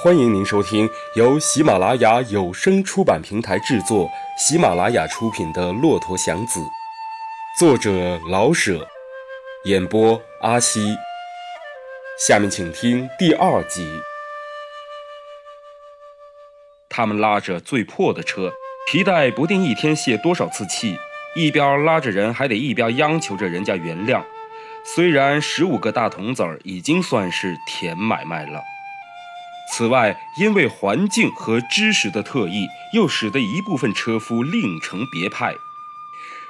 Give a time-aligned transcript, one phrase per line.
[0.00, 4.08] 欢迎您收听由喜马拉雅有声出版平台制作、
[4.38, 6.60] 喜马拉雅出品的《骆驼祥子》，
[7.58, 8.86] 作者老舍，
[9.64, 10.96] 演播阿西。
[12.16, 14.00] 下面请听第二集。
[16.88, 18.52] 他们拉着最破的车，
[18.88, 20.96] 皮带不定一天泄多少次气，
[21.34, 24.22] 一边拉着人，还得一边央求着人家原谅。
[24.84, 28.62] 虽然十五个大铜子儿已经算是甜买卖了。
[29.70, 35.54] 此外，因为环境和知识的特异，又使得一部分车夫另成别派。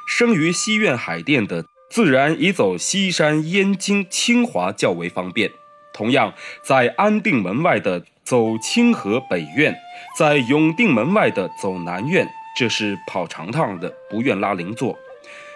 [0.07, 5.51] 生于西苑海淀的，自然以走西山、燕京、清华较为方便；
[5.93, 9.75] 同样，在安定门外的走清河北苑，
[10.17, 12.27] 在永定门外的走南苑，
[12.57, 14.98] 这是跑长趟的，不愿拉邻座，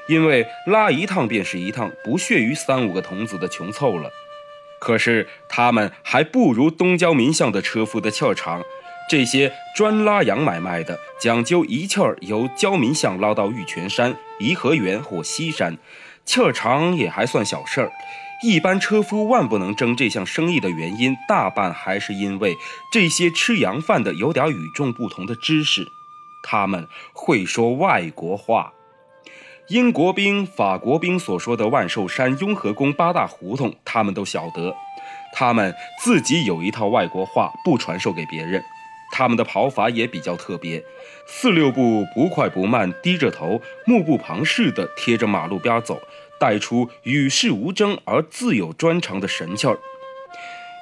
[0.08, 4.10] 因为拉一趟便是一趟，不屑于三五个童子的穷凑了。
[4.82, 8.60] 可是他们还不如东郊民巷的车夫的气儿长。
[9.08, 15.78] 这些专拉洋买卖的，讲究一气儿由郊民巷拉到玉泉山、颐和园或西山，
[16.24, 17.92] 气儿长也还算小事儿。
[18.42, 22.56] 一般车夫万不能争这项生意的原因，大半还是因为
[22.92, 25.86] 这些吃洋饭的有点与众不同的知识，
[26.42, 28.72] 他们会说外国话。
[29.72, 34.76] 英国兵、法国兵所说的万寿山、雍和宫八大胡同，他们都晓得。
[35.32, 38.62] 他们自己有一套外国话，不传授给别人。
[39.12, 40.84] 他们的跑法也比较特别，
[41.26, 45.98] 四六步不快不慢，低着头，目不旁视地贴着马路边走，
[46.38, 49.78] 带出与世无争而自有专长的神气儿。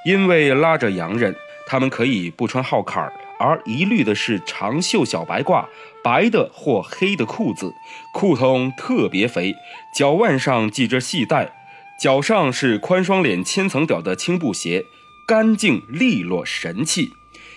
[0.05, 1.33] 因为拉着洋人，
[1.65, 3.13] 他们可以不穿号坎儿。
[3.41, 5.67] 而一律的是长袖小白褂，
[6.05, 7.73] 白的或黑的裤子，
[8.13, 9.55] 裤筒特别肥，
[9.97, 11.51] 脚腕上系着细带，
[11.99, 14.85] 脚上是宽双脸、千层底的青布鞋，
[15.27, 17.09] 干净利落，神气。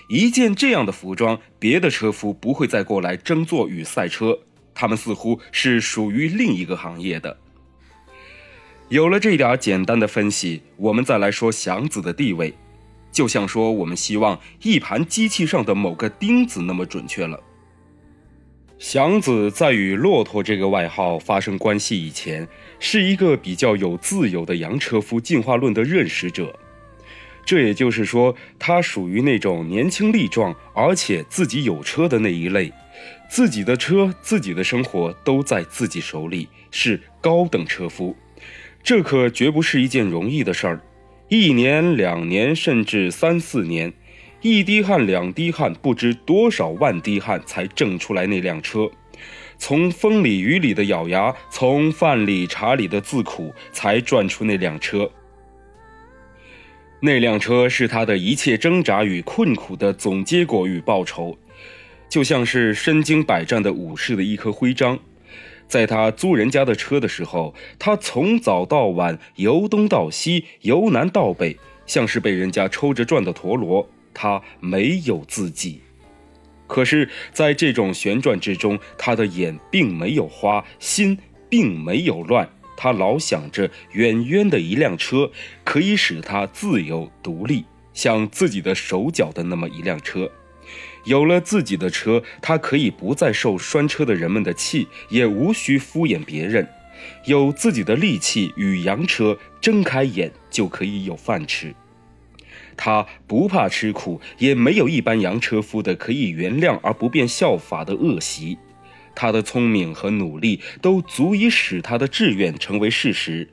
[0.07, 4.39] 一件这样的服装，别的车夫不会再过来争坐与赛车，
[4.73, 7.37] 他们似乎是属于另一个行业的。
[8.87, 12.53] 有了这点简单的分析，我们再来说祥子的地位。
[13.13, 17.39] 就像说，我们希望一盘机器上的某个钉子那么准确了。
[18.79, 22.45] 祥子在与骆驼这个外号发生关系以前，
[22.79, 26.53] 是一个比较有自由的洋车夫进化论的认识者。
[27.45, 32.73] 这也就是说，他属于那种年轻力壮，而且自己有车的那一类，
[33.29, 38.15] 自己的车、自己的生活都在自己手里，是高等车夫。
[38.81, 40.81] 这可绝不是一件容易的事儿。
[41.35, 43.91] 一年、两年，甚至三四年，
[44.41, 48.87] 一滴汗、两滴汗，不知多少万滴汗，才挣出来那辆车。
[49.57, 55.09] 从风里雨里的咬牙，从饭里茶里的自苦，才赚出那辆车。
[56.99, 61.35] 那辆车是他的一切挣扎与困苦的总结果与报酬，
[62.07, 64.99] 就像是身经百战的武士的一颗徽章。
[65.67, 73.87] 在他租人家的车的时候，他从早到晚，由东到西，由南到北，像是被人家抽着转的陀螺。
[74.13, 75.81] 他没有自己，
[76.67, 81.17] 可是，在这种旋转之中，他的眼并没有花，心
[81.49, 82.47] 并没有乱。
[82.77, 85.31] 他老想着远远的一辆车，
[85.63, 90.29] 可以使他自由独立，像自己的手脚的那么一辆车。
[91.05, 96.67] 有了自己的车，他可以不再受拴车的人们的气，也无需敷衍别人。
[97.25, 101.73] 有自己的力气与洋车，睁开眼就可以有饭吃。
[102.77, 108.57] 他不怕吃苦，也没有一般洋车夫的可以原谅而不便效法的恶习。
[109.13, 113.47] 他的聪明和努力都足以使他的志愿成为事实。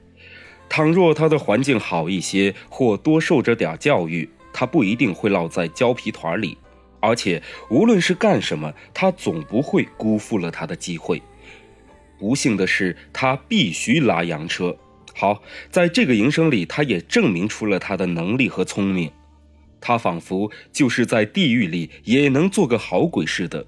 [0.69, 6.57] 倘若他的环境好一些，或多受着点教育，他不一定会落在胶皮团里。
[7.01, 11.23] 而且，无论是干什么，他总不会辜负了他的机会。
[12.19, 14.77] 不幸的是，他必须拉洋车。
[15.15, 19.11] 好，在这个营生里，他也证明出了他的能力和聪明。
[19.81, 23.67] 他仿佛就是在地狱里也能做个好鬼似的。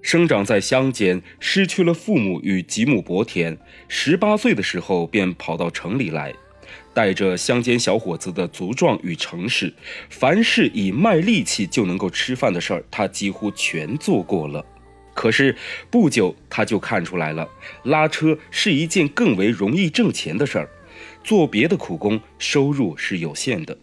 [0.00, 3.58] 生长在乡间，失去了父母与几亩薄田，
[3.88, 6.34] 十八岁的时候便跑到城里来。
[6.94, 9.74] 带着乡间小伙子的茁壮与诚实，
[10.08, 14.64] 凡是以卖力气就能够吃饭的事儿，他几乎全做过了。
[15.12, 15.56] 可是
[15.90, 17.48] 不久，他就看出来了，
[17.82, 20.68] 拉车是一件更为容易挣钱的事儿。
[21.22, 23.76] 做别的苦工，收入是有限的；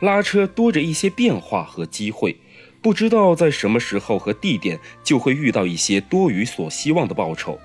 [0.00, 2.36] 拉车多着一些变化和机会，
[2.82, 7.58] 不知道在什么时候和地点就会遇到一些多于所希望的报酬。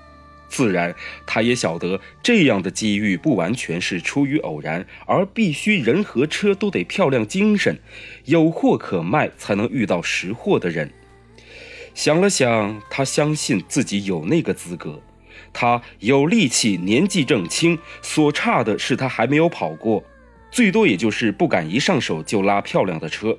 [0.52, 0.94] 自然，
[1.26, 7.78] 他也晓得这样的机遇不完全是出于偶然，而必须人和车都得漂亮精神，
[8.26, 10.92] 有货可卖，才能遇到识货的人。
[11.94, 15.00] 想了想，他相信自己有那个资格。
[15.54, 20.04] 他有力气，年纪正轻，所差的是他还没有跑过，
[20.50, 23.38] 最多也就是不敢一上手就拉漂亮的车。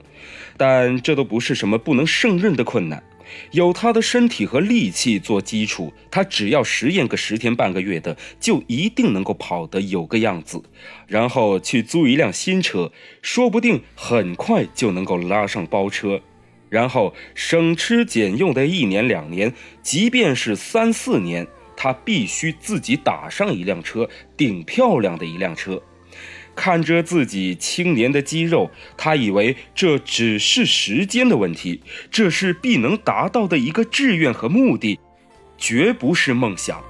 [0.58, 3.04] 但这都不是什么不能胜任的困难。
[3.52, 10.64] 有他的身体和力气做基础，他只要实验个十天半个月的，就一定能够跑得有个样子。
[11.08, 12.92] 然后去租一辆新车，
[13.22, 16.22] 说不定很快就能够拉上包车。
[16.70, 19.54] 然后省吃俭用的一年两年，
[19.84, 21.46] 即便是三四年，
[21.78, 25.82] 他必须自己打上一辆车，顶漂亮的一辆车。
[26.56, 35.00] 看着自己青年的肌肉，他以为这只是时间的问题，这是必能达到的一个志愿和目的，
[35.58, 36.84] 绝不是梦想。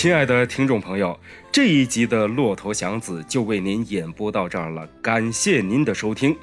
[0.00, 1.20] 亲爱的听众朋友，
[1.52, 6.34] 这一集的《骆驼祥子》就为您演播到这儿了，感谢您的收听。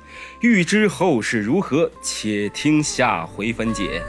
[0.42, 4.04] 欲知后事如何，且听下回分解。